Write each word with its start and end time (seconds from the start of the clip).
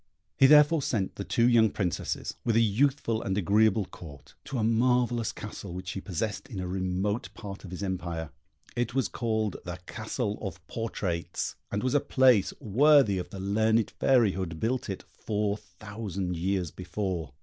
He 0.35 0.47
therefore 0.47 0.81
sent 0.81 1.13
the 1.13 1.23
two 1.23 1.47
young 1.47 1.69
Princesses, 1.69 2.35
with 2.43 2.55
a 2.55 2.59
youthful 2.59 3.21
and 3.21 3.37
agreeable 3.37 3.85
Court, 3.85 4.33
to 4.45 4.57
a 4.57 4.63
marvellous 4.63 5.31
castle 5.31 5.75
which 5.75 5.91
he 5.91 6.01
possessed 6.01 6.47
in 6.49 6.59
a 6.59 6.67
remote 6.67 7.31
part 7.35 7.63
of 7.63 7.69
his 7.69 7.83
empire: 7.83 8.31
it 8.75 8.95
was 8.95 9.07
called 9.07 9.57
the 9.63 9.77
Castle 9.85 10.39
of 10.41 10.65
Portraits, 10.65 11.55
and 11.71 11.83
was 11.83 11.93
a 11.93 11.99
place 11.99 12.51
worthy 12.59 13.19
of 13.19 13.29
the 13.29 13.39
learned 13.39 13.91
fairy 13.91 14.31
who 14.31 14.39
had 14.39 14.59
built 14.59 14.89
it 14.89 15.03
four 15.07 15.55
thousand 15.55 16.35
years 16.35 16.71
before. 16.71 17.33